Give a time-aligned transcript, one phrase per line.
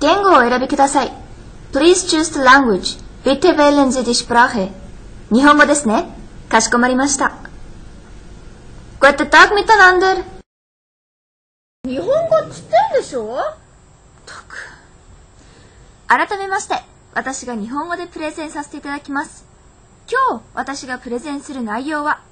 [0.00, 1.12] 言語をお選びください。
[1.72, 2.98] Please choose the language.
[3.22, 4.72] Bitte wählen Sie die Sprache.
[5.30, 6.06] 日本語ですね。
[6.48, 7.36] かしこまりました。
[8.98, 10.24] Guten Tag miteinander.
[11.86, 13.36] 日本語っつってんでしょ？
[16.08, 16.76] 改めまして、
[17.12, 19.44] 私が日本語でプレゼンさせていただきます。
[20.10, 22.22] 今日私がプレゼンする内容は、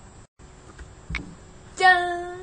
[1.77, 2.39] じゃーん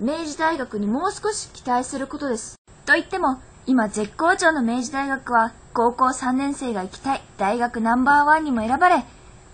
[0.00, 2.56] 明治大学にもう少し期待することです。
[2.86, 9.04] と言っても、今絶好調の明治大学は高校3年生が行きたい大学ナンバーワンにも選ばれ、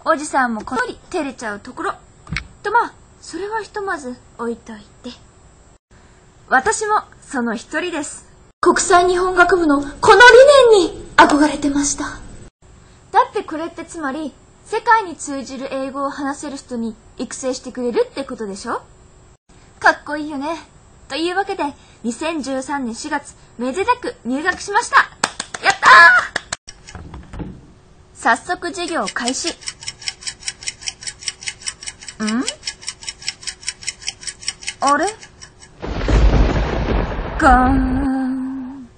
[0.06, 1.92] おじさんもこのり照れちゃうところ。
[2.62, 5.10] とまあ、それはひとまず置いといて。
[6.48, 8.26] 私もその一人です。
[8.62, 10.00] 国際日本学部のこの理
[10.80, 12.04] 念に憧れてました。
[12.04, 14.32] だってこれってつまり、
[14.64, 18.80] 世界に通じる英語を話せる人に育成してくれるってことでしょ？
[19.80, 20.56] かっこいいよね。
[21.08, 21.64] というわけで、
[22.04, 24.96] 2013年4月、めでたく入学しました
[25.64, 27.44] やったー
[28.14, 29.48] 早速授業開始。
[29.48, 29.54] ん？
[34.80, 35.06] あれ？
[37.38, 38.88] ガーン。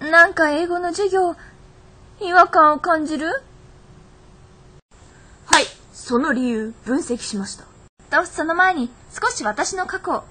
[0.00, 1.36] なんか英語の授業、
[2.20, 3.42] 違和感を感じる？
[5.46, 7.64] はい、その理由、分析しました。
[8.10, 10.24] と、その前に、少し私の過去を。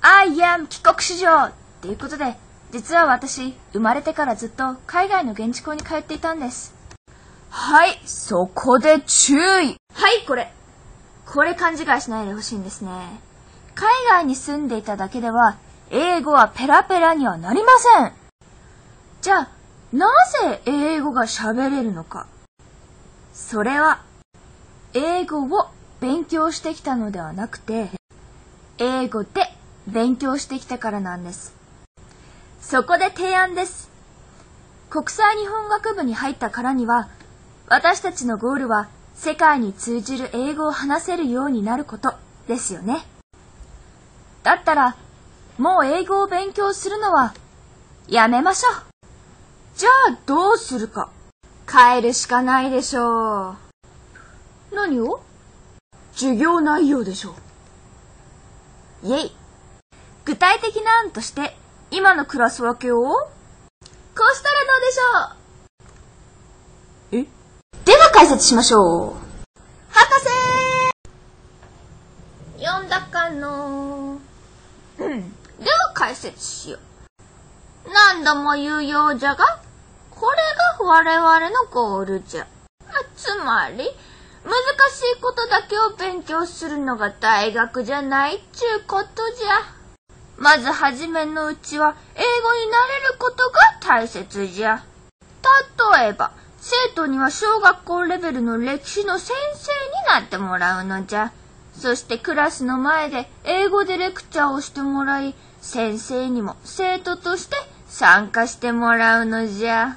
[0.00, 2.36] I am 帰国子女っていうことで、
[2.70, 6.74] 実は私、生まれてからずっと海外の現地校に通っていたんです。
[7.50, 10.52] はい、そこで注意はい、これ。
[11.26, 12.90] これ勘違いしないでほしいんですね。
[13.74, 15.56] 海外に住んでいただけでは、
[15.90, 18.12] 英語はペラペラにはなりません。
[19.20, 19.48] じゃあ、
[19.92, 20.08] な
[20.42, 22.26] ぜ英語が喋れるのか。
[23.32, 24.02] それは、
[24.94, 25.68] 英語を
[26.00, 27.90] 勉強してきたのではなくて、
[28.78, 29.57] 英語で
[29.88, 31.54] 勉強してきたからなんです。
[32.60, 33.90] そこで提案です。
[34.90, 37.08] 国際日本学部に入ったからには、
[37.68, 42.14] 私たちのゴールは世界に通じる英語を話せるようになること
[42.46, 43.04] ですよね。
[44.42, 44.96] だったら、
[45.58, 47.34] もう英語を勉強するのは
[48.08, 48.72] やめましょう。
[49.76, 51.10] じゃあどうするか。
[51.70, 53.56] 変えるしかないでしょう。
[54.74, 55.20] 何を？
[56.14, 57.34] 授業内容でしょ
[59.02, 59.06] う。
[59.06, 59.37] イェイ。
[60.28, 61.56] 具体的な案として、
[61.90, 63.30] 今のクラス分けを、こ
[63.80, 67.20] うしたらどうでしょう？
[67.22, 67.26] え？
[67.86, 69.14] では解説しましょう。
[69.88, 70.26] 博士
[72.62, 74.18] 読んだかの？
[74.98, 75.30] うん。
[75.30, 76.80] では解説しよう。
[77.90, 79.62] 何度も言うようじゃが、
[80.10, 80.36] これ
[80.78, 82.42] が我々のゴールじゃ。
[82.42, 82.46] あ
[83.16, 83.86] つまり、難し
[85.16, 89.77] いことだけを勉強するのが大学じゃないっちゅうことじゃ。
[90.38, 94.84] まずはじめのうちは英語になれることが大切じゃ。
[95.98, 99.72] 例えば、生徒には小学校レベルの歴史の先生
[100.16, 101.32] になってもらうのじゃ。
[101.76, 107.56] そしてクラスの前で英語でレクチャーをしてもらい、先生にも生徒として
[107.88, 109.96] 参加してもらうのじゃ。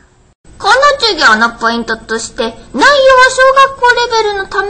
[0.57, 2.83] この授業のポイントとして、内容は
[3.29, 4.69] 小学校レベルのため、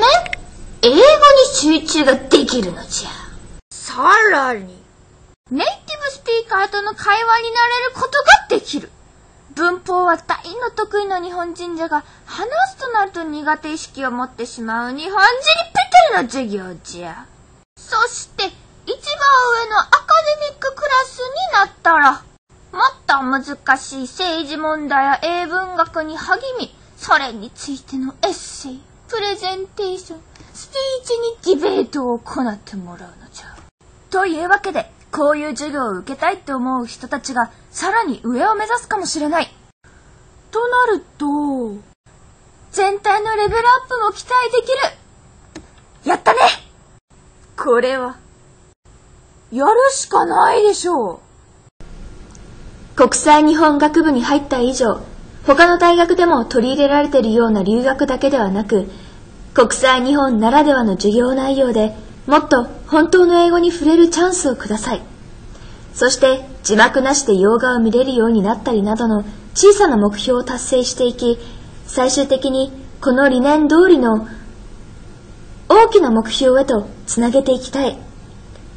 [0.81, 3.09] 英語に集中ができるのじゃ。
[3.71, 4.81] さらに。
[5.51, 8.89] ネイティブスピーカーとの会話になれることができる。
[9.53, 15.73] 文法は大の得意な日本人じゃが、話すとなると苦手意識を持ってしまう日本人にぴっ
[16.13, 17.25] たりの授業じゃ。
[17.75, 18.95] そして、一番
[19.65, 19.99] 上のアカ
[20.39, 22.11] デミッククラスになったら、
[22.71, 30.23] もっと難しい政治問題や英文学に励み、それについてのエッセイ、プレゼンテーション、
[30.53, 33.53] スピーチにディベートを行ってもらうのじゃ。
[34.09, 39.53] というわけで、こういう授業を受けたいって思う人たちがさらに上を目指すかもしれない。
[40.51, 41.25] となると、
[42.71, 44.71] 全体のレベルアップも期待でき
[46.05, 46.09] る。
[46.09, 46.39] やったね
[47.57, 48.17] これは、
[49.51, 51.19] やるしかないでしょう。
[52.95, 55.01] 国際日本学部に入った以上、
[55.45, 58.89] 他の大学でも取り入れられているような留学だけではなく、
[59.53, 61.95] 国際日本ならではの授業内容で
[62.31, 65.01] もっと本当の英語に触れるチャンスをください。
[65.93, 71.37] そして字幕なしで洋画を見れるようになったりなどの小さな目標を達成していき、
[71.87, 74.29] 最終的にこの理念通りの
[75.67, 77.97] 大きな目標へとつなげていきたい。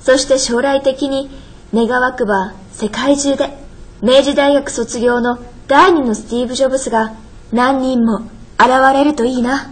[0.01, 1.31] そして将来的に
[1.73, 3.57] 願わくば世界中で
[4.03, 7.15] 明治大学卒業の第二のスティーブ・ジョブズが
[7.53, 8.23] 何人も
[8.59, 9.71] 現れるといいな。